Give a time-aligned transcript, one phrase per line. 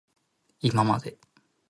[0.61, 1.19] いままで